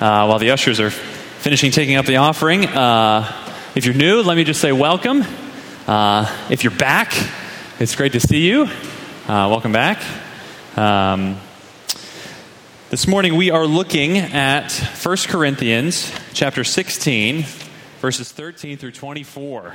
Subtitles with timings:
[0.00, 2.66] uh, while the ushers are finishing taking up the offering.
[2.66, 3.32] Uh,
[3.74, 5.24] if you're new, let me just say welcome.
[5.86, 7.14] Uh, if you're back,
[7.80, 8.64] it's great to see you.
[8.64, 10.02] Uh, welcome back.
[10.76, 11.38] Um,
[12.90, 17.44] this morning we are looking at 1 Corinthians chapter 16,
[18.00, 19.74] verses 13 through 24.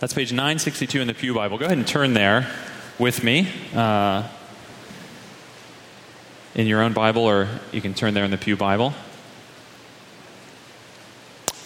[0.00, 1.56] That's page 962 in the Pew Bible.
[1.56, 2.50] Go ahead and turn there
[2.98, 4.26] with me uh,
[6.54, 8.92] in your own Bible, or you can turn there in the Pew Bible.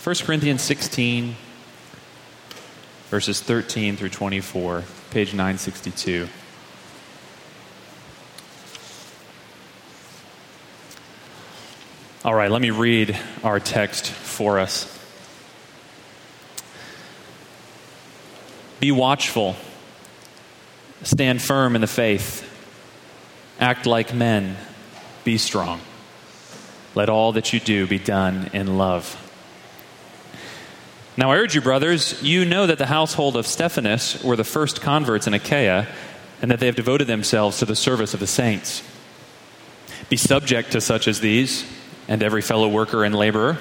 [0.03, 1.35] 1 Corinthians 16,
[3.09, 6.29] verses 13 through 24, page 962.
[12.25, 14.91] All right, let me read our text for us.
[18.81, 19.57] Be watchful,
[21.03, 22.47] stand firm in the faith,
[23.59, 24.57] act like men,
[25.25, 25.81] be strong.
[26.95, 29.21] Let all that you do be done in love.
[31.17, 34.81] Now I urge you, brothers, you know that the household of Stephanas were the first
[34.81, 35.87] converts in Achaia,
[36.43, 38.83] and that they have devoted themselves to the service of the saints.
[40.09, 41.65] Be subject to such as these,
[42.09, 43.59] and every fellow worker and laborer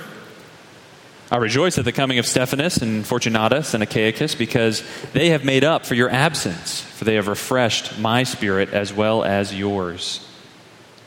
[1.33, 5.63] I rejoice at the coming of Stephanas and Fortunatus and Achaicus because they have made
[5.63, 10.23] up for your absence, for they have refreshed my spirit as well as yours.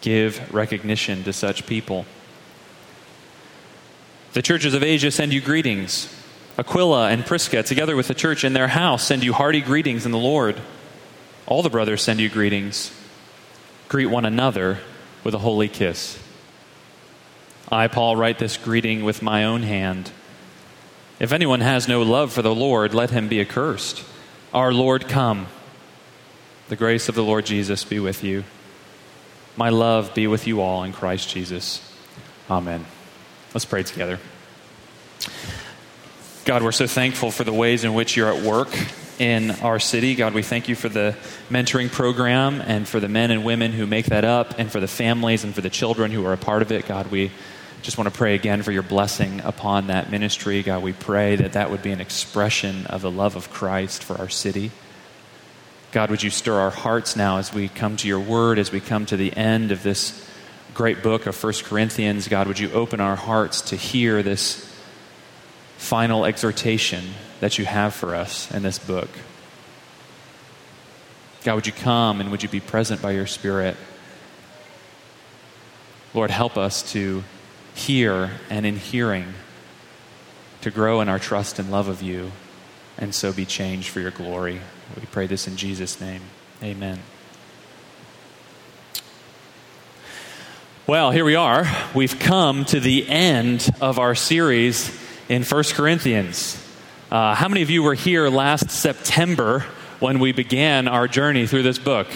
[0.07, 2.07] Give recognition to such people.
[4.35, 6.09] The churches of Asia send you greetings.
[6.57, 10.13] Aquila and Prisca, together with the church in their house, send you hearty greetings in
[10.13, 10.61] the Lord.
[11.49, 12.97] All the brothers send you greetings.
[13.89, 14.79] Greet one another
[15.25, 16.23] with a holy kiss.
[17.69, 20.13] I, Paul, write this greeting with my own hand.
[21.19, 24.05] If anyone has no love for the Lord, let him be accursed.
[24.55, 25.49] Our Lord, come.
[26.69, 28.45] The grace of the Lord Jesus be with you.
[29.59, 31.81] My love be with you all in Christ Jesus.
[32.51, 32.85] Amen.
[33.55, 34.19] Let's pray together.
[36.45, 38.69] God, we're so thankful for the ways in which you're at work
[39.19, 40.15] in our city.
[40.15, 41.17] God, we thank you for the
[41.49, 44.87] mentoring program and for the men and women who make that up and for the
[44.87, 46.87] families and for the children who are a part of it.
[46.87, 47.31] God, we
[47.81, 50.63] just want to pray again for your blessing upon that ministry.
[50.63, 54.19] God, we pray that that would be an expression of the love of Christ for
[54.19, 54.71] our city.
[55.97, 58.81] God, would you stir our hearts now as we come to your word, as we
[58.81, 60.29] come to the end of this
[60.75, 62.29] great book of 1 Corinthians?
[62.29, 64.71] God, would you open our hearts to hear this
[65.79, 67.03] final exhortation
[67.41, 69.09] that you have for us in this book?
[71.45, 73.75] God, would you come and would you be present by your Spirit?
[76.13, 77.25] Lord, help us to
[77.75, 79.33] hear and in hearing
[80.61, 82.33] to grow in our trust and love of you
[82.99, 84.61] and so be changed for your glory.
[84.95, 86.23] We pray this in Jesus' name.
[86.63, 87.01] Amen.
[90.87, 91.67] Well, here we are.
[91.95, 94.97] We've come to the end of our series
[95.29, 96.63] in 1 Corinthians.
[97.11, 99.65] Uh, how many of you were here last September
[99.99, 102.07] when we began our journey through this book?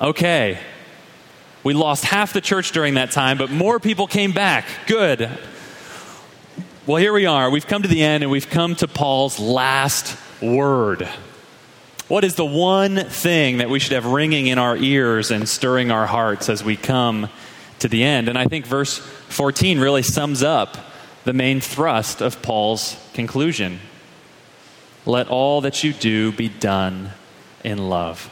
[0.00, 0.58] Okay,
[1.62, 4.64] we lost half the church during that time, but more people came back.
[4.86, 5.30] Good.
[6.88, 7.50] Well, here we are.
[7.50, 11.06] We've come to the end and we've come to Paul's last word.
[12.08, 15.90] What is the one thing that we should have ringing in our ears and stirring
[15.90, 17.28] our hearts as we come
[17.80, 18.30] to the end?
[18.30, 20.78] And I think verse 14 really sums up
[21.24, 23.80] the main thrust of Paul's conclusion.
[25.04, 27.10] Let all that you do be done
[27.64, 28.30] in love.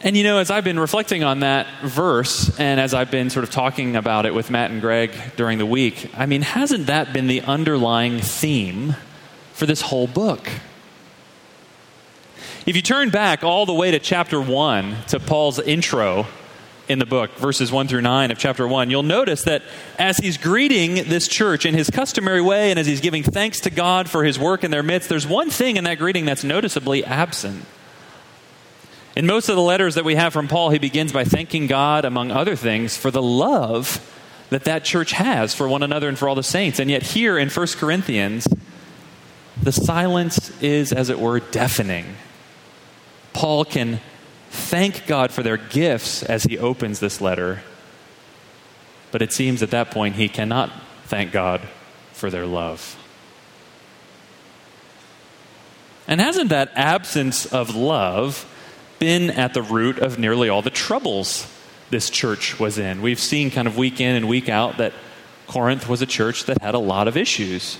[0.00, 3.42] And you know, as I've been reflecting on that verse, and as I've been sort
[3.42, 7.12] of talking about it with Matt and Greg during the week, I mean, hasn't that
[7.12, 8.94] been the underlying theme
[9.54, 10.48] for this whole book?
[12.64, 16.26] If you turn back all the way to chapter 1, to Paul's intro
[16.86, 19.62] in the book, verses 1 through 9 of chapter 1, you'll notice that
[19.98, 23.70] as he's greeting this church in his customary way and as he's giving thanks to
[23.70, 27.04] God for his work in their midst, there's one thing in that greeting that's noticeably
[27.04, 27.64] absent.
[29.18, 32.04] In most of the letters that we have from Paul, he begins by thanking God,
[32.04, 34.00] among other things, for the love
[34.50, 36.78] that that church has for one another and for all the saints.
[36.78, 38.46] And yet, here in 1 Corinthians,
[39.60, 42.14] the silence is, as it were, deafening.
[43.32, 44.00] Paul can
[44.50, 47.64] thank God for their gifts as he opens this letter,
[49.10, 50.70] but it seems at that point he cannot
[51.06, 51.62] thank God
[52.12, 52.96] for their love.
[56.06, 58.46] And hasn't that absence of love
[58.98, 61.46] been at the root of nearly all the troubles
[61.90, 63.02] this church was in.
[63.02, 64.92] We've seen kind of week in and week out that
[65.46, 67.78] Corinth was a church that had a lot of issues.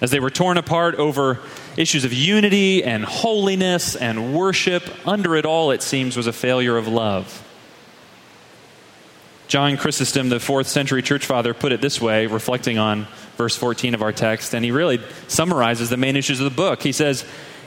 [0.00, 1.40] as they were torn apart over
[1.76, 4.84] issues of unity and holiness and worship.
[5.04, 7.44] Under it all, it seems, was a failure of love.
[9.48, 13.94] John Chrysostom, the fourth century church father, put it this way, reflecting on verse 14
[13.94, 16.82] of our text, and he really summarizes the main issues of the book.
[16.82, 17.24] He says,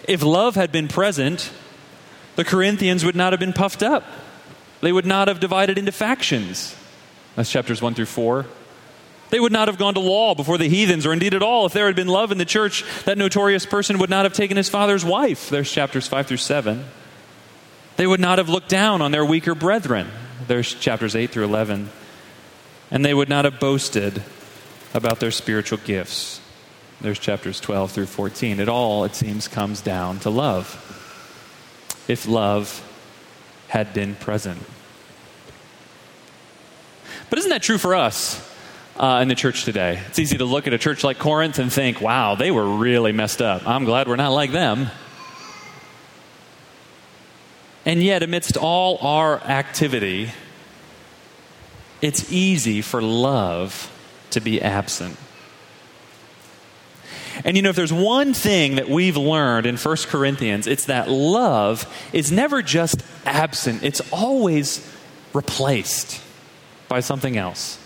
[0.07, 1.51] If love had been present,
[2.35, 4.03] the Corinthians would not have been puffed up,
[4.81, 6.75] they would not have divided into factions.
[7.35, 8.45] That's chapters 1 through 4.
[9.29, 11.65] They would not have gone to law before the heathens, or indeed at all.
[11.65, 14.57] If there had been love in the church, that notorious person would not have taken
[14.57, 15.49] his father's wife.
[15.49, 16.83] There's chapters 5 through 7.
[17.95, 20.09] They would not have looked down on their weaker brethren.
[20.47, 21.89] There's chapters 8 through 11.
[22.89, 24.21] And they would not have boasted
[24.93, 26.41] about their spiritual gifts.
[26.99, 28.59] There's chapters 12 through 14.
[28.59, 31.00] It all, it seems, comes down to love.
[32.07, 32.87] If love
[33.67, 34.61] had been present.
[37.29, 38.51] But isn't that true for us?
[39.01, 39.99] uh, in the church today.
[40.07, 43.11] It's easy to look at a church like Corinth and think, wow, they were really
[43.11, 43.67] messed up.
[43.67, 44.89] I'm glad we're not like them.
[47.83, 50.31] And yet, amidst all our activity,
[51.99, 53.91] it's easy for love
[54.29, 55.17] to be absent.
[57.43, 61.09] And you know, if there's one thing that we've learned in 1 Corinthians, it's that
[61.09, 64.87] love is never just absent, it's always
[65.33, 66.21] replaced
[66.87, 67.79] by something else.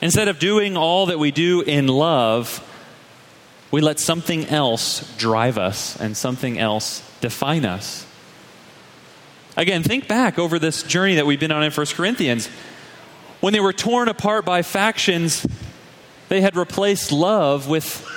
[0.00, 2.68] Instead of doing all that we do in love,
[3.70, 8.04] we let something else drive us and something else define us.
[9.56, 12.48] Again, think back over this journey that we've been on in 1 Corinthians.
[13.40, 15.46] When they were torn apart by factions,
[16.32, 18.08] they had replaced love with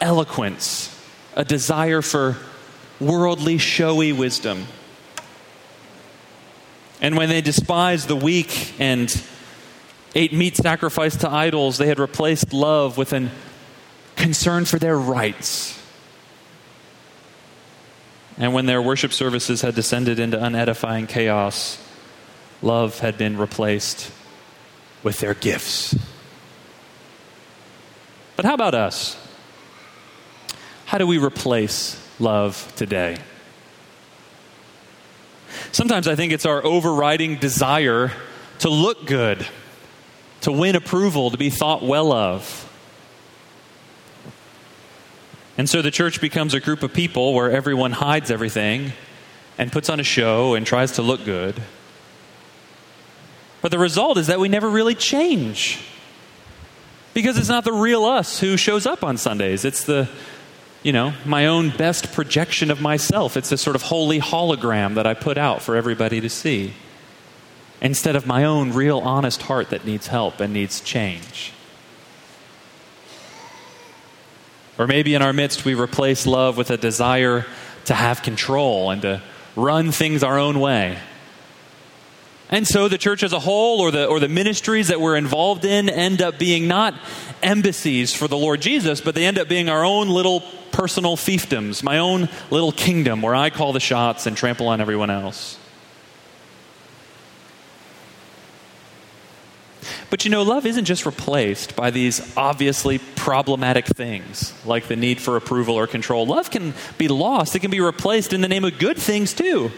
[0.00, 0.96] eloquence,
[1.34, 2.36] a desire for
[3.00, 4.68] worldly, showy wisdom.
[7.00, 9.12] And when they despised the weak and
[10.14, 13.32] ate meat sacrificed to idols, they had replaced love with an
[14.14, 15.76] concern for their rights.
[18.38, 21.84] And when their worship services had descended into unedifying chaos,
[22.62, 24.12] love had been replaced
[25.02, 25.96] with their gifts.
[28.40, 29.18] But how about us?
[30.86, 33.18] How do we replace love today?
[35.72, 38.12] Sometimes I think it's our overriding desire
[38.60, 39.46] to look good
[40.40, 42.66] to win approval, to be thought well of.
[45.58, 48.94] And so the church becomes a group of people where everyone hides everything
[49.58, 51.62] and puts on a show and tries to look good.
[53.60, 55.78] But the result is that we never really change.
[57.12, 59.64] Because it's not the real us who shows up on Sundays.
[59.64, 60.08] It's the,
[60.82, 63.36] you know, my own best projection of myself.
[63.36, 66.74] It's this sort of holy hologram that I put out for everybody to see
[67.80, 71.52] instead of my own real honest heart that needs help and needs change.
[74.78, 77.44] Or maybe in our midst we replace love with a desire
[77.86, 79.22] to have control and to
[79.56, 80.98] run things our own way.
[82.50, 85.64] And so the church as a whole or the, or the ministries that we're involved
[85.64, 86.94] in end up being not
[87.42, 90.42] embassies for the Lord Jesus, but they end up being our own little
[90.72, 95.10] personal fiefdoms, my own little kingdom where I call the shots and trample on everyone
[95.10, 95.58] else.
[100.10, 105.20] But you know, love isn't just replaced by these obviously problematic things like the need
[105.20, 106.26] for approval or control.
[106.26, 109.70] Love can be lost, it can be replaced in the name of good things too.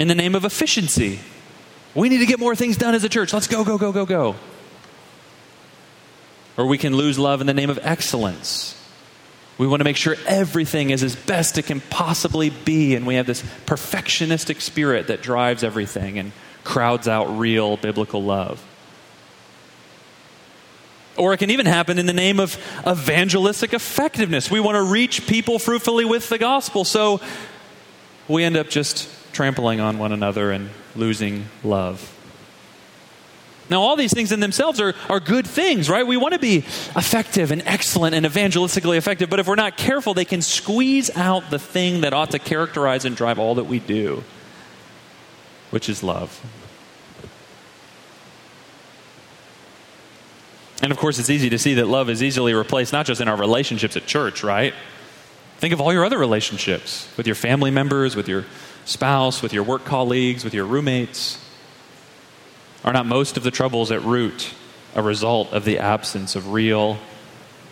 [0.00, 1.20] In the name of efficiency.
[1.94, 3.32] We need to get more things done as a church.
[3.32, 4.34] Let's go, go, go, go, go.
[6.56, 8.76] Or we can lose love in the name of excellence.
[9.58, 13.16] We want to make sure everything is as best it can possibly be, and we
[13.16, 16.18] have this perfectionistic spirit that drives everything.
[16.18, 16.32] And
[16.64, 18.64] crowds out real biblical love.
[21.16, 24.50] Or it can even happen in the name of evangelistic effectiveness.
[24.50, 27.20] We want to reach people fruitfully with the gospel, so
[28.28, 32.16] we end up just trampling on one another and losing love.
[33.68, 36.04] Now, all these things in themselves are, are good things, right?
[36.04, 40.12] We want to be effective and excellent and evangelistically effective, but if we're not careful,
[40.12, 43.78] they can squeeze out the thing that ought to characterize and drive all that we
[43.78, 44.24] do
[45.70, 46.40] which is love.
[50.82, 53.28] And of course, it's easy to see that love is easily replaced, not just in
[53.28, 54.74] our relationships at church, right?
[55.58, 58.46] Think of all your other relationships with your family members, with your
[58.84, 61.44] spouse, with your work colleagues, with your roommates.
[62.84, 64.54] Are not most of the troubles at root
[64.94, 66.98] a result of the absence of real,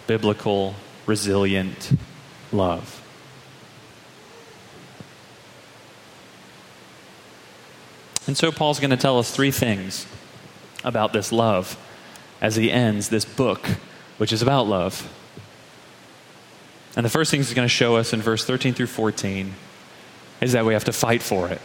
[0.07, 0.75] biblical,
[1.07, 1.93] resilient
[2.53, 3.03] love?
[8.27, 10.07] And so Paul's going to tell us three things
[10.85, 11.79] about this love
[12.43, 13.67] as he ends this book,
[14.19, 15.11] which is about love.
[16.95, 19.55] And the first thing he's going to show us in verse 13 through 14
[20.41, 21.61] is that we have to fight for it.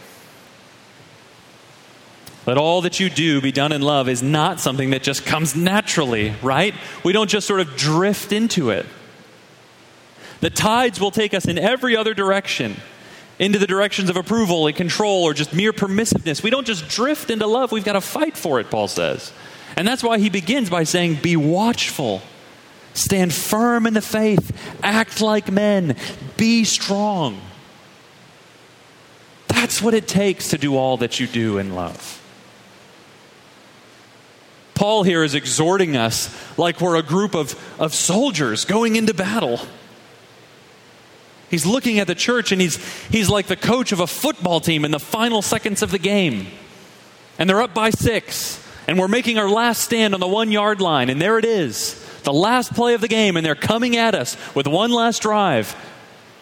[2.46, 5.56] Let all that you do be done in love is not something that just comes
[5.56, 6.74] naturally, right?
[7.02, 8.84] We don't just sort of drift into it.
[10.40, 12.76] The tides will take us in every other direction
[13.38, 16.42] into the directions of approval and control or just mere permissiveness.
[16.42, 19.32] We don't just drift into love, we've got to fight for it, Paul says.
[19.76, 22.22] And that's why he begins by saying, Be watchful,
[22.92, 25.96] stand firm in the faith, act like men,
[26.36, 27.40] be strong.
[29.64, 32.20] That's what it takes to do all that you do in love.
[34.74, 36.28] Paul here is exhorting us
[36.58, 39.58] like we're a group of, of soldiers going into battle.
[41.48, 42.76] He's looking at the church and he's,
[43.08, 46.48] he's like the coach of a football team in the final seconds of the game.
[47.38, 48.62] And they're up by six.
[48.86, 51.08] And we're making our last stand on the one yard line.
[51.08, 51.94] And there it is,
[52.24, 53.38] the last play of the game.
[53.38, 55.74] And they're coming at us with one last drive,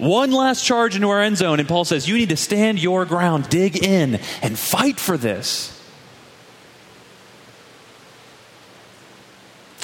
[0.02, 1.60] one last charge into our end zone.
[1.60, 5.78] And Paul says, You need to stand your ground, dig in, and fight for this.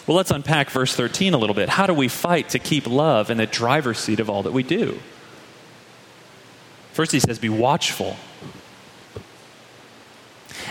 [0.07, 1.69] Well, let's unpack verse 13 a little bit.
[1.69, 4.63] How do we fight to keep love in the driver's seat of all that we
[4.63, 4.99] do?
[6.93, 8.17] First, he says, Be watchful.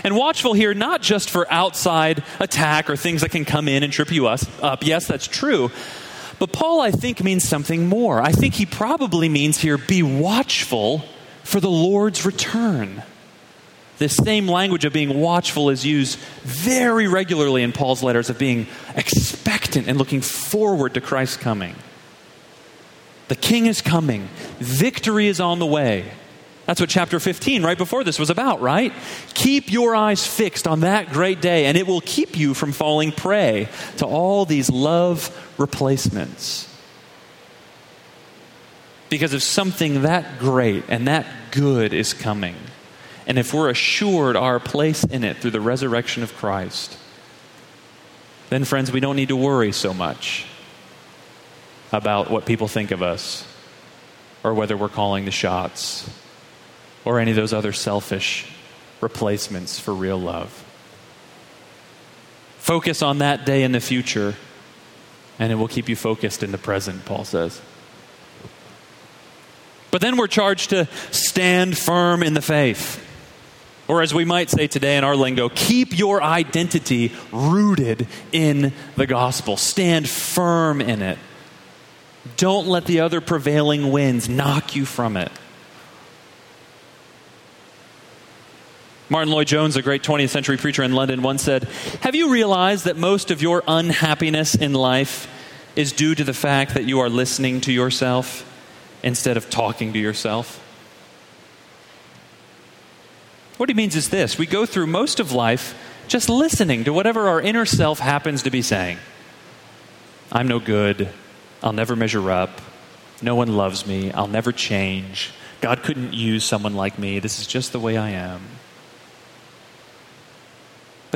[0.04, 3.92] And watchful here, not just for outside attack or things that can come in and
[3.92, 4.86] trip you up.
[4.86, 5.72] Yes, that's true.
[6.40, 8.22] But Paul, I think, means something more.
[8.22, 11.04] I think he probably means here be watchful
[11.44, 13.04] for the Lord's return.
[13.98, 18.68] This same language of being watchful is used very regularly in Paul's letters of being
[18.96, 21.76] expectant and looking forward to Christ's coming.
[23.28, 24.30] The king is coming,
[24.60, 26.12] victory is on the way.
[26.68, 28.92] That's what chapter 15, right before this, was about, right?
[29.34, 33.14] Keep your eyes fixed on that great day, and it will keep you from falling
[33.14, 36.66] prey to all these love replacements.
[39.10, 42.58] Because if something that great and that good is coming,
[43.26, 46.98] and if we're assured our place in it through the resurrection of Christ,
[48.50, 50.46] then, friends, we don't need to worry so much
[51.94, 53.48] about what people think of us
[54.44, 56.10] or whether we're calling the shots
[57.08, 58.46] or any of those other selfish
[59.00, 60.52] replacements for real love.
[62.58, 64.36] Focus on that day in the future,
[65.40, 67.62] and it will keep you focused in the present, Paul says.
[69.90, 73.02] But then we're charged to stand firm in the faith.
[73.88, 79.08] Or, as we might say today in our lingo, keep your identity rooted in the
[79.08, 79.56] gospel.
[79.56, 81.18] Stand firm in it.
[82.36, 85.32] Don't let the other prevailing winds knock you from it.
[89.10, 91.64] Martyn Lloyd-Jones, a great 20th century preacher in London, once said,
[92.02, 95.28] Have you realized that most of your unhappiness in life
[95.78, 98.44] is due to the fact that you are listening to yourself
[99.04, 100.62] instead of talking to yourself?
[103.56, 105.76] What he means is this we go through most of life
[106.08, 108.98] just listening to whatever our inner self happens to be saying.
[110.32, 111.10] I'm no good.
[111.64, 112.62] I'll never measure up.
[113.22, 114.12] No one loves me.
[114.12, 115.32] I'll never change.
[115.62, 117.20] God couldn't use someone like me.
[117.20, 118.42] This is just the way I am.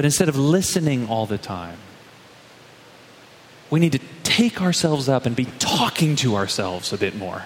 [0.01, 1.77] But instead of listening all the time,
[3.69, 7.45] we need to take ourselves up and be talking to ourselves a bit more.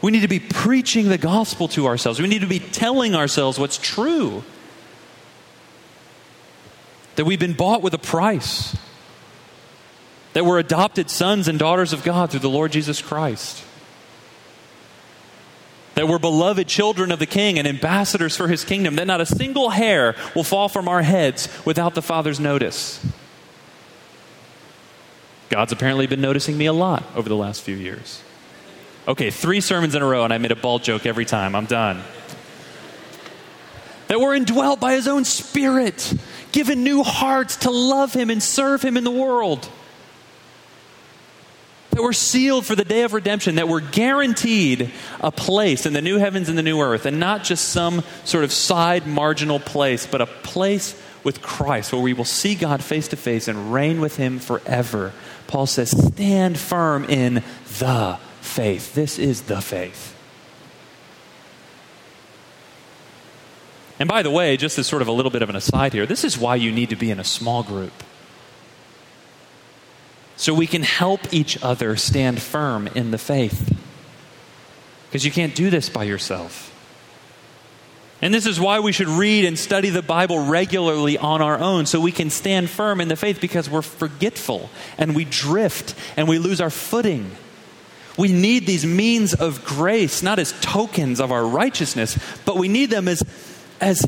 [0.00, 2.22] We need to be preaching the gospel to ourselves.
[2.22, 4.44] We need to be telling ourselves what's true.
[7.16, 8.74] That we've been bought with a price.
[10.32, 13.62] That we're adopted sons and daughters of God through the Lord Jesus Christ.
[15.94, 18.96] That we're beloved children of the King and ambassadors for his kingdom.
[18.96, 23.04] That not a single hair will fall from our heads without the Father's notice.
[25.50, 28.22] God's apparently been noticing me a lot over the last few years.
[29.08, 31.56] Okay, three sermons in a row, and I made a bald joke every time.
[31.56, 32.02] I'm done.
[34.06, 36.14] That we're indwelt by His own Spirit,
[36.52, 39.68] given new hearts to love Him and serve Him in the world.
[41.90, 46.02] That we're sealed for the day of redemption, that we're guaranteed a place in the
[46.02, 50.06] new heavens and the new earth, and not just some sort of side marginal place,
[50.06, 54.00] but a place with Christ where we will see God face to face and reign
[54.00, 55.12] with Him forever.
[55.46, 57.42] Paul says, Stand firm in
[57.78, 58.94] the faith.
[58.94, 60.16] This is the faith.
[63.98, 66.06] And by the way, just as sort of a little bit of an aside here,
[66.06, 67.92] this is why you need to be in a small group.
[70.40, 73.78] So we can help each other stand firm in the faith.
[75.04, 76.74] Because you can't do this by yourself.
[78.22, 81.84] And this is why we should read and study the Bible regularly on our own
[81.84, 86.26] so we can stand firm in the faith because we're forgetful and we drift and
[86.26, 87.30] we lose our footing.
[88.16, 92.88] We need these means of grace, not as tokens of our righteousness, but we need
[92.88, 93.22] them as,
[93.78, 94.06] as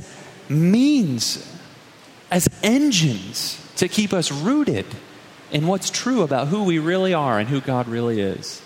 [0.49, 1.47] means,
[2.31, 4.87] as engines to keep us rooted
[5.53, 8.61] in what's true about who we really are and who God really is.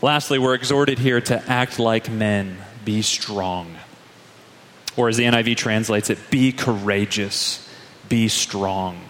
[0.00, 3.76] Lastly, we're exhorted here to act like men, be strong.
[4.96, 7.68] Or as the NIV translates it, be courageous,
[8.08, 9.00] be strong.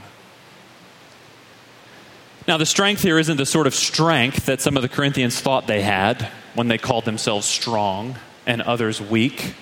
[2.47, 5.67] Now, the strength here isn't the sort of strength that some of the Corinthians thought
[5.67, 9.55] they had when they called themselves strong and others weak.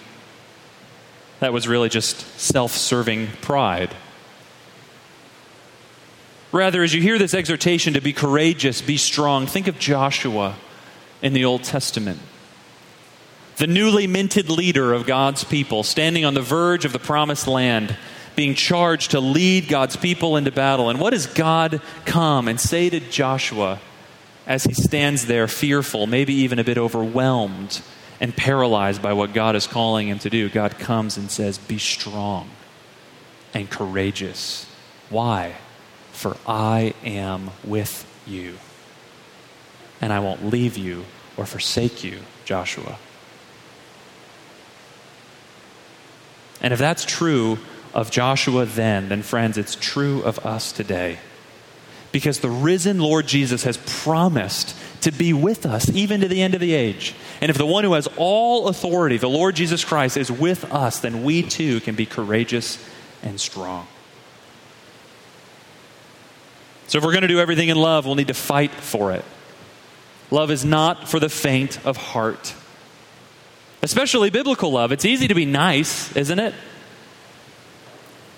[1.40, 3.94] That was really just self serving pride.
[6.52, 10.54] Rather, as you hear this exhortation to be courageous, be strong, think of Joshua
[11.20, 12.18] in the Old Testament.
[13.56, 17.96] The newly minted leader of God's people, standing on the verge of the promised land,
[18.36, 20.88] being charged to lead God's people into battle.
[20.88, 23.80] And what does God come and say to Joshua
[24.46, 27.82] as he stands there, fearful, maybe even a bit overwhelmed
[28.20, 30.48] and paralyzed by what God is calling him to do?
[30.48, 32.50] God comes and says, Be strong
[33.54, 34.66] and courageous.
[35.10, 35.54] Why?
[36.12, 38.58] For I am with you
[40.00, 41.04] and I won't leave you
[41.36, 42.98] or forsake you, Joshua.
[46.60, 47.58] And if that's true
[47.94, 51.18] of Joshua then, then friends, it's true of us today.
[52.12, 56.54] Because the risen Lord Jesus has promised to be with us even to the end
[56.54, 57.14] of the age.
[57.40, 61.00] And if the one who has all authority, the Lord Jesus Christ, is with us,
[61.00, 62.82] then we too can be courageous
[63.22, 63.86] and strong.
[66.88, 69.24] So if we're going to do everything in love, we'll need to fight for it.
[70.30, 72.54] Love is not for the faint of heart.
[73.82, 74.92] Especially biblical love.
[74.92, 76.54] It's easy to be nice, isn't it?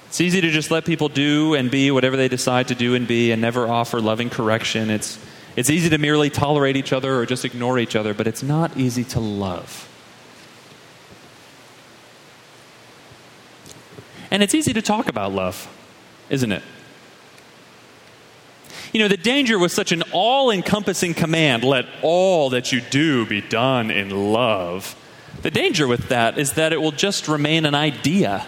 [0.09, 3.07] It's easy to just let people do and be whatever they decide to do and
[3.07, 4.88] be and never offer loving correction.
[4.91, 5.19] It's,
[5.59, 8.77] it's easy to merely tolerate each other or just ignore each other, but it's not
[8.77, 9.88] easy to love.
[14.31, 15.68] And it's easy to talk about love,
[16.31, 16.62] isn't it?
[18.92, 23.27] You know, the danger was such an all encompassing command let all that you do
[23.27, 24.94] be done in love.
[25.42, 28.47] The danger with that is that it will just remain an idea,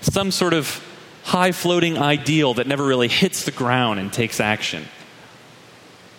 [0.00, 0.84] some sort of
[1.22, 4.88] high floating ideal that never really hits the ground and takes action.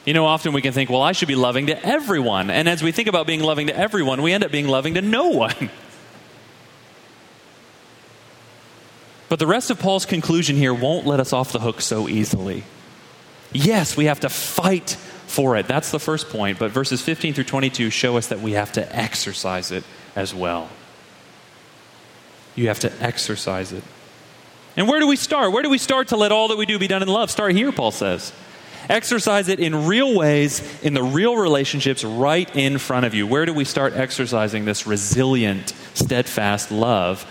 [0.05, 2.51] You know, often we can think, well, I should be loving to everyone.
[2.51, 5.01] And as we think about being loving to everyone, we end up being loving to
[5.01, 5.69] no one.
[9.27, 12.63] But the rest of Paul's conclusion here won't let us off the hook so easily.
[13.51, 14.91] Yes, we have to fight
[15.27, 15.67] for it.
[15.67, 16.59] That's the first point.
[16.59, 19.83] But verses 15 through 22 show us that we have to exercise it
[20.15, 20.69] as well.
[22.55, 23.83] You have to exercise it.
[24.77, 25.51] And where do we start?
[25.51, 27.31] Where do we start to let all that we do be done in love?
[27.31, 28.31] Start here, Paul says.
[28.89, 33.25] Exercise it in real ways, in the real relationships right in front of you.
[33.25, 37.25] Where do we start exercising this resilient, steadfast love?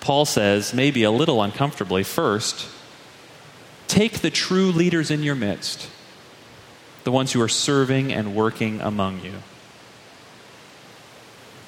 [0.00, 2.68] Paul says, maybe a little uncomfortably, first,
[3.88, 5.88] Take the true leaders in your midst,
[7.04, 9.34] the ones who are serving and working among you.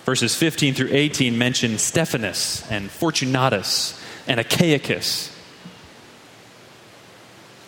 [0.04, 5.34] Verses 15 through 18 mention Stephanas and Fortunatus and Achaicus.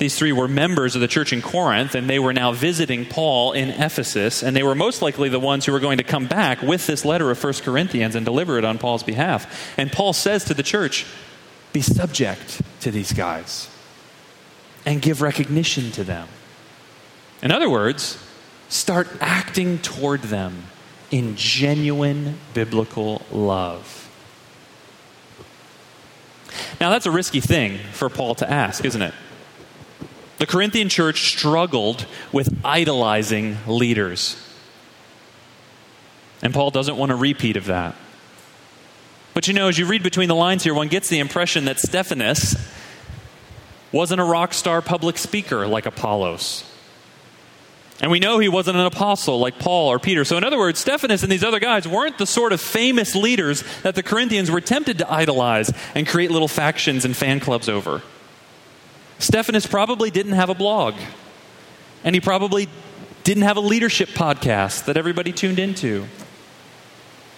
[0.00, 3.52] These three were members of the church in Corinth, and they were now visiting Paul
[3.52, 6.62] in Ephesus, and they were most likely the ones who were going to come back
[6.62, 9.76] with this letter of 1 Corinthians and deliver it on Paul's behalf.
[9.76, 11.04] And Paul says to the church,
[11.74, 13.68] Be subject to these guys
[14.86, 16.28] and give recognition to them.
[17.42, 18.16] In other words,
[18.70, 20.62] start acting toward them
[21.10, 24.10] in genuine biblical love.
[26.80, 29.12] Now, that's a risky thing for Paul to ask, isn't it?
[30.40, 34.42] The Corinthian church struggled with idolizing leaders.
[36.40, 37.94] And Paul doesn't want a repeat of that.
[39.34, 41.78] But you know, as you read between the lines here, one gets the impression that
[41.78, 42.56] Stephanas
[43.92, 46.64] wasn't a rock star public speaker like Apollos.
[48.00, 50.24] And we know he wasn't an apostle like Paul or Peter.
[50.24, 53.62] So, in other words, Stephanas and these other guys weren't the sort of famous leaders
[53.82, 58.00] that the Corinthians were tempted to idolize and create little factions and fan clubs over.
[59.20, 60.94] Stephanas probably didn't have a blog,
[62.02, 62.68] and he probably
[63.22, 66.06] didn't have a leadership podcast that everybody tuned into.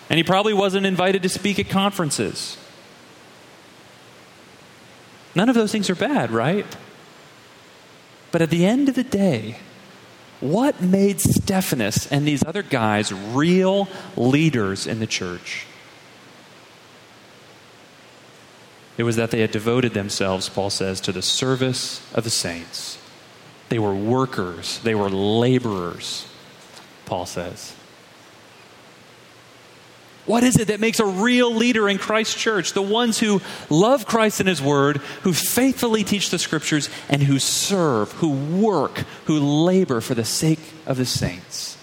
[0.09, 2.57] And he probably wasn't invited to speak at conferences.
[5.35, 6.67] None of those things are bad, right?
[8.31, 9.57] But at the end of the day,
[10.41, 15.67] what made Stephanas and these other guys real leaders in the church?
[19.03, 22.99] It was that they had devoted themselves, Paul says, to the service of the saints.
[23.69, 26.25] They were workers, they were laborers,
[27.05, 27.75] Paul says.
[30.25, 32.75] What is it that makes a real leader in Christ's church?
[32.75, 37.41] The ones who love Christ and His Word, who faithfully teach the Scriptures, and who
[37.41, 41.77] serve, who work, who labor for the sake of the saints.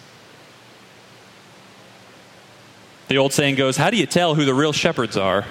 [3.10, 5.46] The old saying goes How do you tell who the real shepherds are?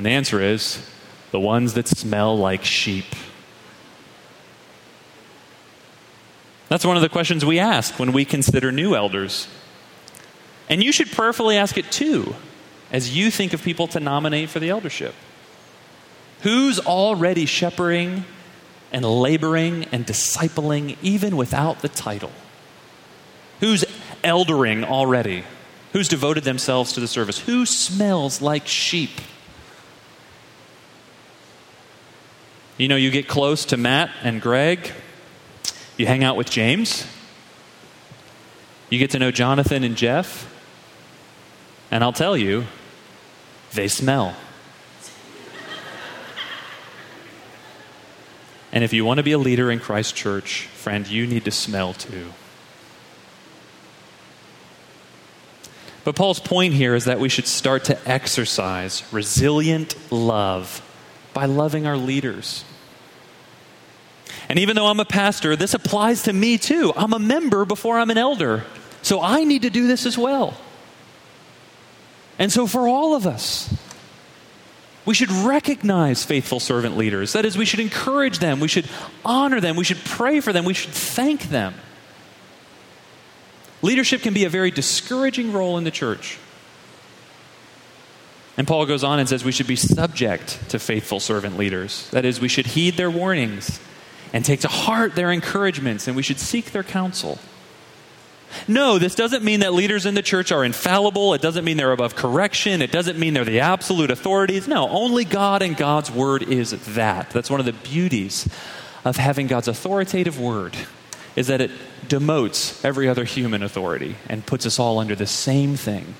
[0.00, 0.82] And the answer is
[1.30, 3.04] the ones that smell like sheep.
[6.70, 9.46] That's one of the questions we ask when we consider new elders.
[10.70, 12.34] And you should prayerfully ask it too
[12.90, 15.14] as you think of people to nominate for the eldership.
[16.44, 18.24] Who's already shepherding
[18.90, 22.32] and laboring and discipling even without the title?
[23.60, 23.84] Who's
[24.24, 25.44] eldering already?
[25.92, 27.40] Who's devoted themselves to the service?
[27.40, 29.10] Who smells like sheep?
[32.80, 34.90] You know, you get close to Matt and Greg,
[35.98, 37.06] you hang out with James,
[38.88, 40.50] you get to know Jonathan and Jeff,
[41.90, 42.64] and I'll tell you,
[43.74, 44.34] they smell.
[48.72, 51.50] and if you want to be a leader in Christ Church, friend, you need to
[51.50, 52.32] smell too.
[56.02, 60.80] But Paul's point here is that we should start to exercise resilient love
[61.34, 62.64] by loving our leaders.
[64.50, 66.92] And even though I'm a pastor, this applies to me too.
[66.96, 68.64] I'm a member before I'm an elder.
[69.00, 70.56] So I need to do this as well.
[72.36, 73.72] And so, for all of us,
[75.06, 77.34] we should recognize faithful servant leaders.
[77.34, 78.88] That is, we should encourage them, we should
[79.24, 81.74] honor them, we should pray for them, we should thank them.
[83.82, 86.38] Leadership can be a very discouraging role in the church.
[88.56, 92.10] And Paul goes on and says we should be subject to faithful servant leaders.
[92.10, 93.78] That is, we should heed their warnings
[94.32, 97.38] and take to heart their encouragements, and we should seek their counsel.
[98.66, 101.34] No, this doesn't mean that leaders in the church are infallible.
[101.34, 102.82] It doesn't mean they're above correction.
[102.82, 104.66] It doesn't mean they're the absolute authorities.
[104.66, 107.30] No, only God and God's word is that.
[107.30, 108.48] That's one of the beauties
[109.04, 110.76] of having God's authoritative word
[111.36, 111.70] is that it
[112.08, 116.14] demotes every other human authority and puts us all under the same thing.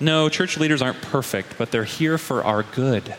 [0.00, 3.14] No, church leaders aren't perfect, but they're here for our good.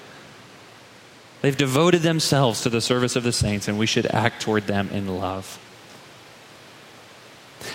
[1.41, 4.89] They've devoted themselves to the service of the saints, and we should act toward them
[4.89, 5.59] in love.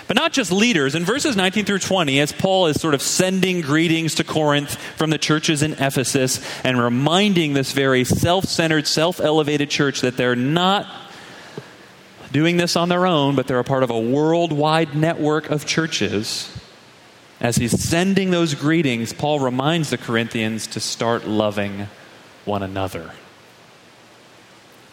[0.07, 0.95] But not just leaders.
[0.95, 5.09] In verses 19 through 20, as Paul is sort of sending greetings to Corinth from
[5.09, 10.35] the churches in Ephesus and reminding this very self centered, self elevated church that they're
[10.35, 10.87] not
[12.31, 16.51] doing this on their own, but they're a part of a worldwide network of churches.
[17.39, 21.87] As he's sending those greetings, Paul reminds the Corinthians to start loving
[22.43, 23.11] one another.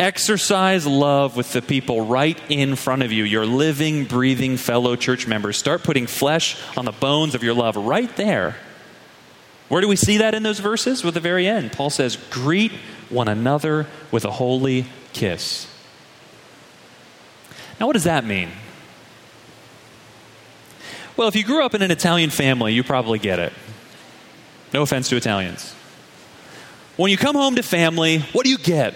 [0.02, 5.28] Exercise love with the people right in front of you, your living, breathing fellow church
[5.28, 5.56] members.
[5.56, 8.56] Start putting flesh on the bones of your love right there.
[9.68, 11.04] Where do we see that in those verses?
[11.04, 11.70] With the very end.
[11.70, 12.72] Paul says, Greet
[13.10, 15.72] one another with a holy kiss.
[17.78, 18.50] Now, what does that mean?
[21.16, 23.52] Well, if you grew up in an Italian family, you probably get it.
[24.74, 25.72] No offense to Italians.
[26.96, 28.94] When you come home to family, what do you get?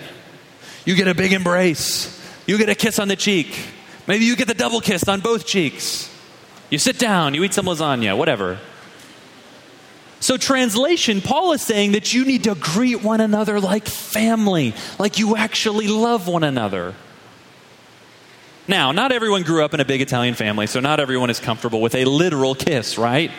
[0.87, 2.13] You get a big embrace.
[2.47, 3.59] You get a kiss on the cheek.
[4.07, 6.11] Maybe you get the double kiss on both cheeks.
[6.71, 8.59] You sit down, you eat some lasagna, whatever.
[10.21, 15.19] So, translation, Paul is saying that you need to greet one another like family, like
[15.19, 16.95] you actually love one another.
[18.69, 21.81] Now, not everyone grew up in a big Italian family, so not everyone is comfortable
[21.81, 23.31] with a literal kiss, right?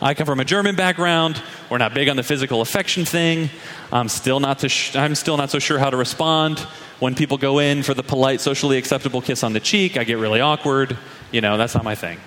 [0.00, 1.40] I come from a German background.
[1.70, 3.50] We're not big on the physical affection thing.
[3.92, 6.66] I'm still not, sh- I'm still not so sure how to respond.
[7.02, 10.18] When people go in for the polite, socially acceptable kiss on the cheek, I get
[10.18, 10.96] really awkward.
[11.32, 12.20] You know, that's not my thing.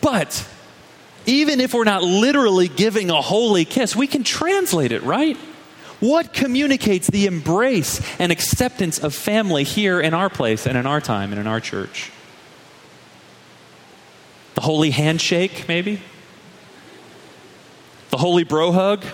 [0.00, 0.48] But
[1.26, 5.36] even if we're not literally giving a holy kiss, we can translate it, right?
[5.98, 11.00] What communicates the embrace and acceptance of family here in our place and in our
[11.00, 12.12] time and in our church?
[14.54, 16.00] The holy handshake, maybe?
[18.10, 19.04] The holy bro hug?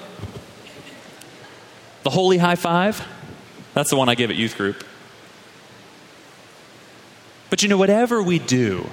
[2.02, 3.02] The holy high five?
[3.78, 4.82] That's the one I give at youth group.
[7.48, 8.90] But you know, whatever we do,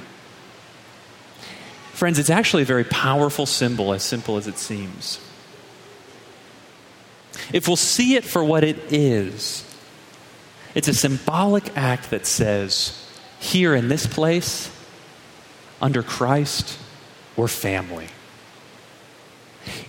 [1.94, 5.20] friends, it's actually a very powerful symbol, as simple as it seems.
[7.52, 9.66] If we'll see it for what it is,
[10.76, 13.02] It's a symbolic act that says,
[13.40, 14.70] here in this place,
[15.82, 16.78] under Christ,
[17.38, 18.10] we're family.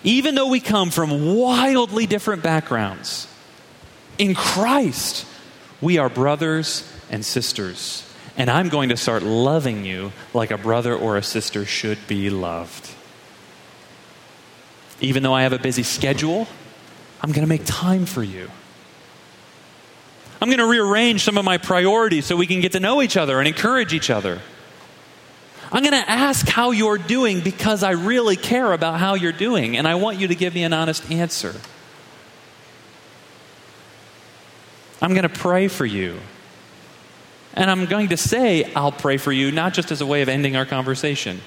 [0.04, 3.26] Even though we come from wildly different backgrounds,
[4.18, 5.26] in Christ,
[5.80, 8.02] we are brothers and sisters.
[8.36, 12.28] And I'm going to start loving you like a brother or a sister should be
[12.28, 12.90] loved.
[15.00, 16.46] Even though I have a busy schedule,
[17.22, 18.50] I'm going to make time for you.
[20.40, 23.16] I'm going to rearrange some of my priorities so we can get to know each
[23.16, 24.40] other and encourage each other.
[25.72, 29.76] I'm going to ask how you're doing because I really care about how you're doing,
[29.76, 31.54] and I want you to give me an honest answer.
[35.00, 36.18] I'm going to pray for you.
[37.54, 40.28] And I'm going to say, I'll pray for you, not just as a way of
[40.28, 41.40] ending our conversation.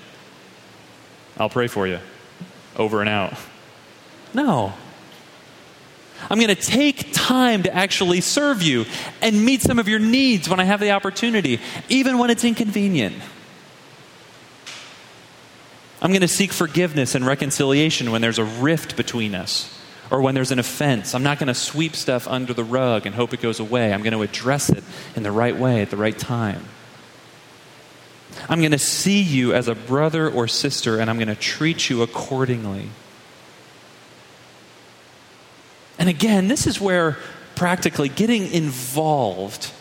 [1.38, 2.00] I'll pray for you.
[2.76, 3.34] Over and out.
[4.34, 4.74] No.
[6.30, 8.86] I'm going to take time to actually serve you
[9.22, 13.16] and meet some of your needs when I have the opportunity, even when it's inconvenient.
[16.02, 19.79] I'm going to seek forgiveness and reconciliation when there's a rift between us
[20.12, 21.14] or when there's an offense.
[21.14, 23.94] I'm not going to sweep stuff under the rug and hope it goes away.
[23.94, 24.84] I'm going to address it
[25.16, 26.66] in the right way at the right time.
[28.48, 31.90] I'm going to see you as a brother or sister and I'm going to treat
[31.90, 32.90] you accordingly.
[35.98, 37.18] And again, this is where
[37.56, 39.74] practically getting involved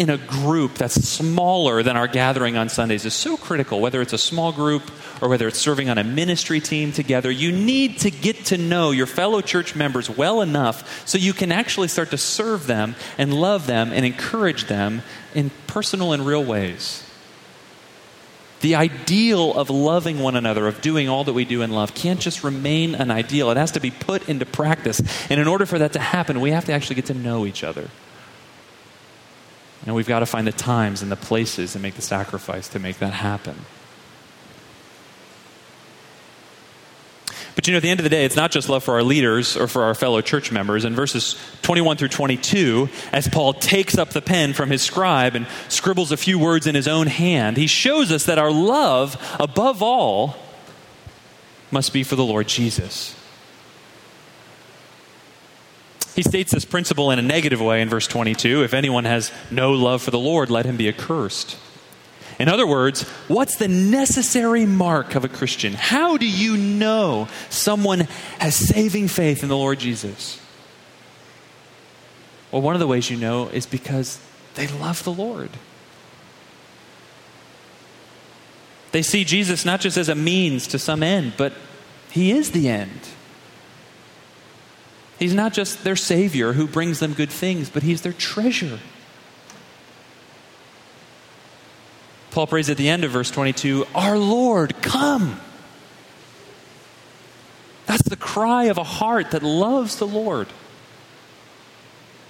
[0.00, 4.14] in a group that's smaller than our gathering on Sundays is so critical, whether it's
[4.14, 7.30] a small group or whether it's serving on a ministry team together.
[7.30, 11.52] You need to get to know your fellow church members well enough so you can
[11.52, 15.02] actually start to serve them and love them and encourage them
[15.34, 17.06] in personal and real ways.
[18.62, 22.20] The ideal of loving one another, of doing all that we do in love, can't
[22.20, 23.50] just remain an ideal.
[23.50, 25.02] It has to be put into practice.
[25.28, 27.62] And in order for that to happen, we have to actually get to know each
[27.62, 27.90] other.
[29.86, 32.78] And we've got to find the times and the places and make the sacrifice to
[32.78, 33.56] make that happen.
[37.54, 39.02] But you know, at the end of the day, it's not just love for our
[39.02, 40.84] leaders or for our fellow church members.
[40.84, 45.46] In verses 21 through 22, as Paul takes up the pen from his scribe and
[45.68, 49.82] scribbles a few words in his own hand, he shows us that our love, above
[49.82, 50.36] all,
[51.70, 53.14] must be for the Lord Jesus.
[56.14, 59.72] He states this principle in a negative way in verse 22 if anyone has no
[59.72, 61.56] love for the Lord, let him be accursed.
[62.38, 65.74] In other words, what's the necessary mark of a Christian?
[65.74, 70.40] How do you know someone has saving faith in the Lord Jesus?
[72.50, 74.18] Well, one of the ways you know is because
[74.54, 75.50] they love the Lord.
[78.92, 81.52] They see Jesus not just as a means to some end, but
[82.10, 83.00] He is the end.
[85.20, 88.80] He's not just their Savior who brings them good things, but He's their treasure.
[92.30, 95.38] Paul prays at the end of verse 22 Our Lord, come.
[97.84, 100.48] That's the cry of a heart that loves the Lord.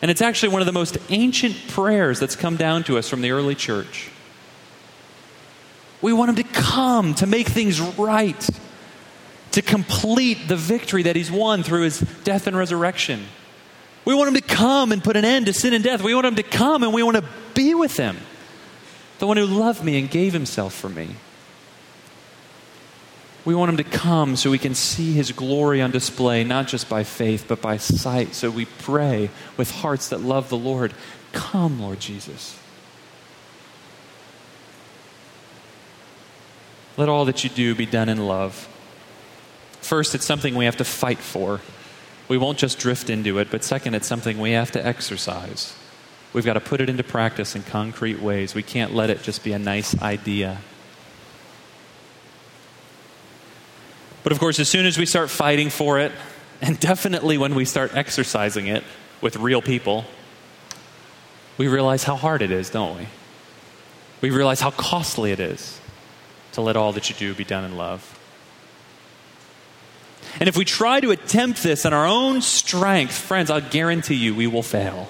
[0.03, 3.21] And it's actually one of the most ancient prayers that's come down to us from
[3.21, 4.11] the early church.
[6.03, 8.51] We want Him to come to make things right
[9.53, 13.25] to complete the victory that he's won through his death and resurrection.
[14.05, 16.03] We want him to come and put an end to sin and death.
[16.03, 18.17] We want him to come and we want to be with him.
[19.19, 21.17] The one who loved me and gave himself for me.
[23.45, 26.89] We want him to come so we can see his glory on display, not just
[26.89, 28.35] by faith, but by sight.
[28.35, 30.95] So we pray with hearts that love the Lord
[31.33, 32.59] Come, Lord Jesus.
[36.97, 38.69] Let all that you do be done in love.
[39.81, 41.61] First, it's something we have to fight for.
[42.29, 45.75] We won't just drift into it, but second, it's something we have to exercise.
[46.33, 48.55] We've got to put it into practice in concrete ways.
[48.55, 50.59] We can't let it just be a nice idea.
[54.23, 56.13] But of course, as soon as we start fighting for it,
[56.61, 58.85] and definitely when we start exercising it
[59.21, 60.05] with real people,
[61.57, 63.07] we realize how hard it is, don't we?
[64.21, 65.81] We realize how costly it is
[66.53, 68.20] to let all that you do be done in love.
[70.39, 74.35] And if we try to attempt this in our own strength, friends, I'll guarantee you
[74.35, 75.09] we will fail.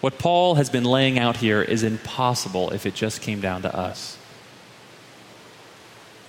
[0.00, 3.74] What Paul has been laying out here is impossible if it just came down to
[3.74, 4.16] us.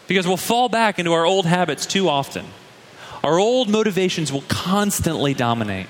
[0.07, 2.45] Because we'll fall back into our old habits too often.
[3.23, 5.87] Our old motivations will constantly dominate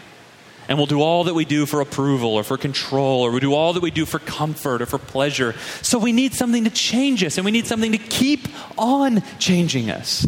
[0.71, 3.53] and we'll do all that we do for approval or for control, or we do
[3.53, 5.53] all that we do for comfort or for pleasure.
[5.81, 9.91] So we need something to change us, and we need something to keep on changing
[9.91, 10.25] us.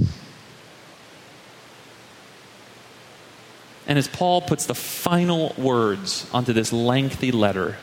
[3.88, 7.78] And as Paul puts the final words onto this lengthy letter,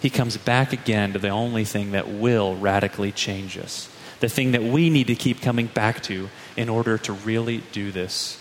[0.00, 3.88] he comes back again to the only thing that will radically change us,
[4.20, 7.90] the thing that we need to keep coming back to in order to really do
[7.90, 8.40] this.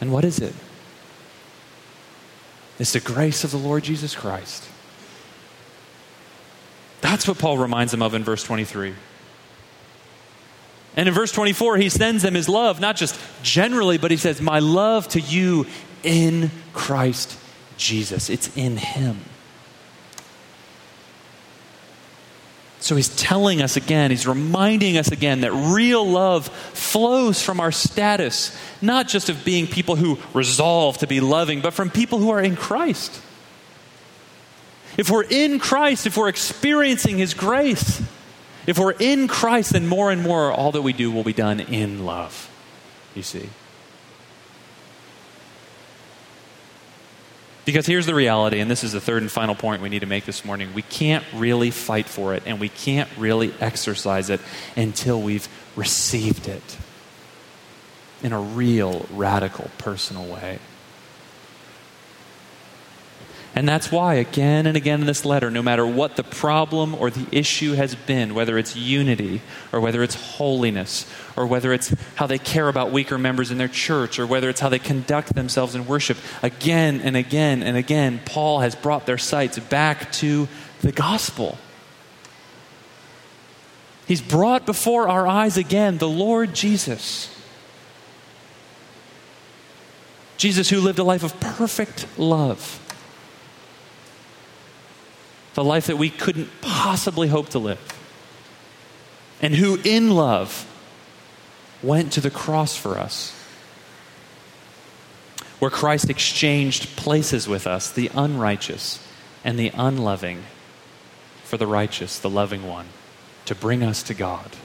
[0.00, 0.54] And what is it?
[2.82, 4.64] It's the grace of the Lord Jesus Christ.
[7.00, 8.92] That's what Paul reminds them of in verse 23.
[10.96, 14.40] And in verse 24, he sends them his love, not just generally, but he says,
[14.40, 15.68] My love to you
[16.02, 17.38] in Christ
[17.76, 18.28] Jesus.
[18.28, 19.20] It's in him.
[22.82, 27.70] So he's telling us again, he's reminding us again that real love flows from our
[27.70, 32.30] status, not just of being people who resolve to be loving, but from people who
[32.30, 33.22] are in Christ.
[34.98, 38.02] If we're in Christ, if we're experiencing his grace,
[38.66, 41.60] if we're in Christ, then more and more all that we do will be done
[41.60, 42.50] in love.
[43.14, 43.48] You see?
[47.64, 50.06] Because here's the reality, and this is the third and final point we need to
[50.06, 50.74] make this morning.
[50.74, 54.40] We can't really fight for it, and we can't really exercise it
[54.76, 56.78] until we've received it
[58.22, 60.58] in a real, radical, personal way.
[63.54, 67.10] And that's why, again and again in this letter, no matter what the problem or
[67.10, 71.04] the issue has been, whether it's unity or whether it's holiness
[71.36, 74.60] or whether it's how they care about weaker members in their church or whether it's
[74.60, 79.18] how they conduct themselves in worship, again and again and again, Paul has brought their
[79.18, 80.48] sights back to
[80.80, 81.58] the gospel.
[84.06, 87.28] He's brought before our eyes again the Lord Jesus.
[90.38, 92.81] Jesus, who lived a life of perfect love
[95.54, 97.80] the life that we couldn't possibly hope to live,
[99.40, 100.66] and who in love
[101.82, 103.38] went to the cross for us,
[105.58, 109.06] where Christ exchanged places with us, the unrighteous
[109.44, 110.44] and the unloving,
[111.44, 112.86] for the righteous, the loving one,
[113.44, 114.56] to bring us to God,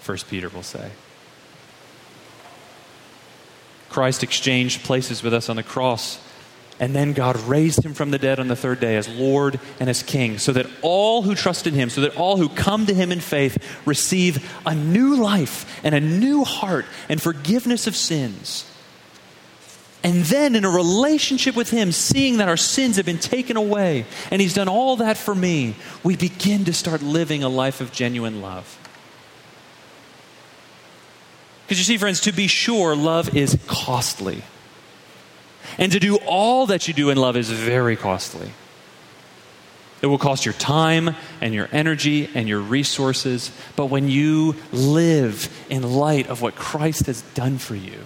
[0.00, 0.92] First Peter will say.
[3.88, 6.18] Christ exchanged places with us on the cross
[6.80, 9.88] and then God raised him from the dead on the third day as Lord and
[9.88, 12.94] as King, so that all who trust in him, so that all who come to
[12.94, 18.68] him in faith receive a new life and a new heart and forgiveness of sins.
[20.04, 24.04] And then, in a relationship with Him, seeing that our sins have been taken away
[24.32, 27.92] and He's done all that for me, we begin to start living a life of
[27.92, 28.78] genuine love.
[31.64, 34.42] Because you see, friends, to be sure, love is costly.
[35.78, 38.52] And to do all that you do in love is very costly.
[40.02, 43.52] It will cost your time and your energy and your resources.
[43.76, 48.04] But when you live in light of what Christ has done for you,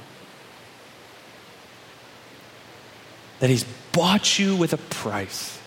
[3.41, 5.59] that He's bought you with a price,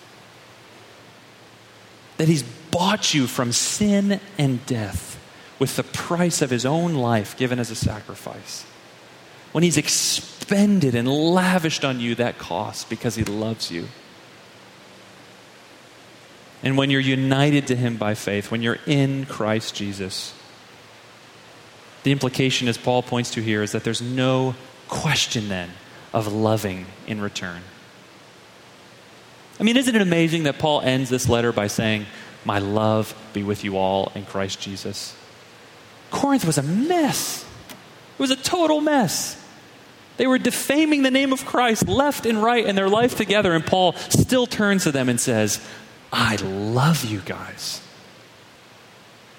[2.16, 5.18] that He's bought you from sin and death
[5.58, 8.64] with the price of His own life given as a sacrifice
[9.50, 9.76] when He's
[10.50, 13.86] expended and lavished on you that cost because He loves you.
[16.64, 20.34] And when you're united to Him by faith, when you're in Christ Jesus,
[22.02, 24.56] the implication, as Paul points to here, is that there's no
[24.88, 25.70] question then
[26.12, 27.62] of loving in return.
[29.60, 32.06] I mean, isn't it amazing that Paul ends this letter by saying,
[32.44, 35.14] My love be with you all in Christ Jesus?
[36.10, 37.44] Corinth was a mess.
[37.70, 39.39] It was a total mess.
[40.20, 43.54] They were defaming the name of Christ left and right in their life together.
[43.54, 45.66] And Paul still turns to them and says,
[46.12, 47.80] I love you guys.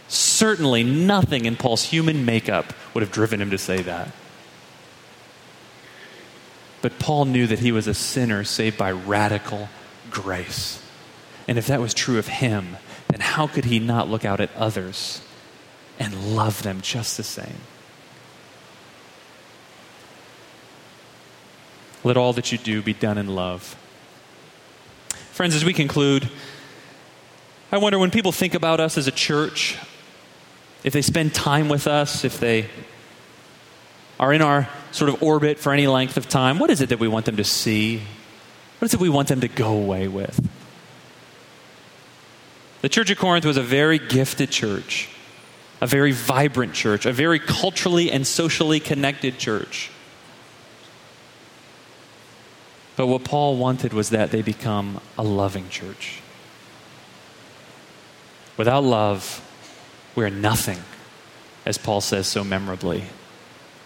[0.07, 4.11] Certainly nothing in Paul's human makeup would have driven him to say that.
[6.81, 9.69] But Paul knew that he was a sinner saved by radical
[10.09, 10.81] grace.
[11.47, 14.49] And if that was true of him, then how could he not look out at
[14.55, 15.21] others
[15.99, 17.57] and love them just the same?
[22.03, 23.75] Let all that you do be done in love.
[25.31, 26.29] Friends, as we conclude,
[27.71, 29.77] I wonder when people think about us as a church,
[30.83, 32.67] if they spend time with us, if they
[34.19, 36.99] are in our sort of orbit for any length of time, what is it that
[36.99, 38.01] we want them to see?
[38.79, 40.47] What is it we want them to go away with?
[42.81, 45.07] The Church of Corinth was a very gifted church,
[45.79, 49.91] a very vibrant church, a very culturally and socially connected church.
[53.01, 56.21] But what Paul wanted was that they become a loving church.
[58.57, 59.41] Without love,
[60.13, 60.77] we're nothing,
[61.65, 63.05] as Paul says so memorably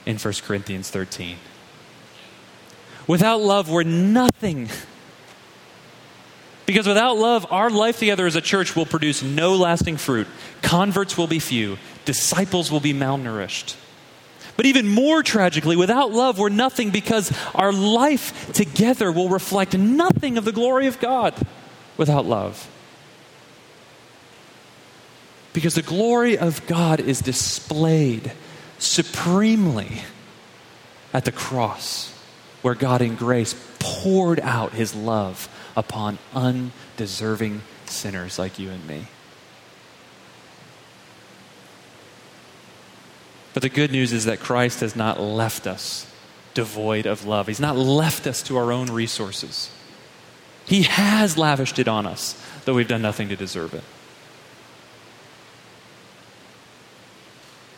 [0.05, 1.37] in 1 Corinthians 13.
[3.07, 4.67] Without love, we're nothing.
[6.65, 10.27] Because without love, our life together as a church will produce no lasting fruit.
[10.61, 13.77] Converts will be few, disciples will be malnourished.
[14.57, 20.37] But even more tragically, without love, we're nothing because our life together will reflect nothing
[20.37, 21.33] of the glory of God
[21.97, 22.69] without love.
[25.51, 28.31] Because the glory of God is displayed
[28.77, 30.03] supremely
[31.13, 32.13] at the cross,
[32.61, 39.07] where God in grace poured out his love upon undeserving sinners like you and me.
[43.55, 46.05] But the good news is that Christ has not left us
[46.53, 47.47] devoid of love.
[47.47, 49.71] He's not left us to our own resources.
[50.65, 53.83] He has lavished it on us, though we've done nothing to deserve it.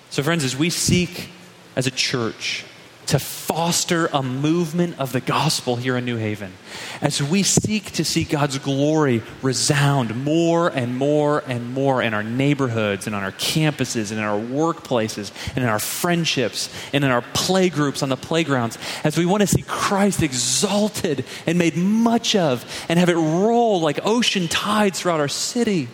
[0.10, 1.30] So, friends, as we seek
[1.76, 2.66] as a church
[3.08, 6.54] to foster a movement of the gospel here in New Haven.
[7.02, 12.24] As we seek to see God's glory resound more and more and more in our
[12.24, 17.12] neighborhoods and on our campuses and in our workplaces and in our friendships and in
[17.12, 22.36] our playgroups on the playgrounds, as we want to see Christ exalted and made much
[22.36, 25.88] of and have it roll like ocean tides throughout our city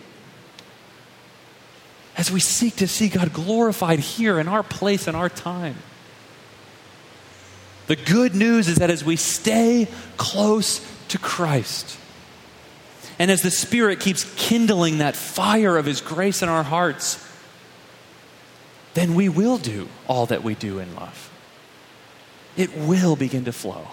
[2.16, 5.76] as we seek to see God glorified here in our place and our time.
[7.86, 11.98] The good news is that as we stay close to Christ,
[13.18, 17.24] and as the Spirit keeps kindling that fire of His grace in our hearts,
[18.94, 21.30] then we will do all that we do in love.
[22.56, 23.88] It will begin to flow.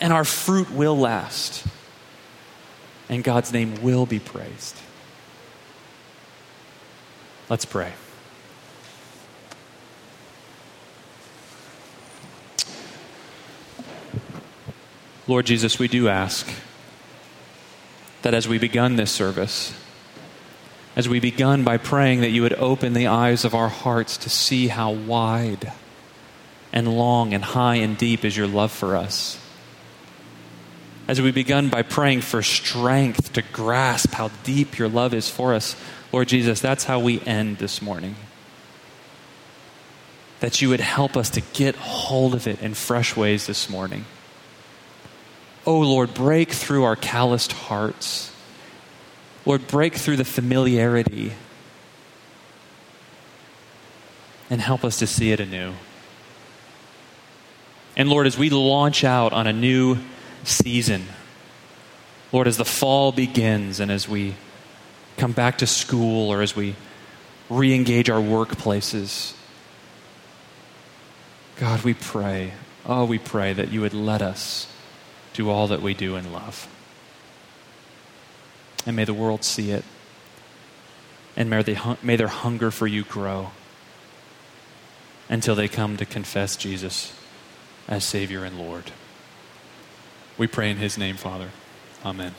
[0.00, 1.66] And our fruit will last.
[3.08, 4.76] And God's name will be praised.
[7.48, 7.92] Let's pray.
[15.28, 16.48] Lord Jesus, we do ask
[18.22, 19.74] that as we begun this service,
[20.94, 24.30] as we begun by praying that you would open the eyes of our hearts to
[24.30, 25.72] see how wide
[26.72, 29.38] and long and high and deep is your love for us.
[31.08, 35.54] As we begun by praying for strength to grasp how deep your love is for
[35.54, 35.76] us,
[36.12, 38.16] Lord Jesus, that's how we end this morning.
[40.40, 44.04] That you would help us to get hold of it in fresh ways this morning.
[45.66, 48.32] Oh Lord, break through our calloused hearts.
[49.44, 51.32] Lord, break through the familiarity
[54.48, 55.72] and help us to see it anew.
[57.96, 59.98] And Lord, as we launch out on a new
[60.44, 61.06] season,
[62.30, 64.34] Lord, as the fall begins and as we
[65.16, 66.76] come back to school or as we
[67.48, 69.34] re engage our workplaces,
[71.58, 72.52] God, we pray,
[72.84, 74.68] oh, we pray that you would let us
[75.36, 76.66] do all that we do in love.
[78.86, 79.84] And may the world see it.
[81.36, 83.50] And may, they, may their hunger for you grow
[85.28, 87.12] until they come to confess Jesus
[87.86, 88.90] as Savior and Lord.
[90.38, 91.50] We pray in His name, Father.
[92.04, 92.34] Amen.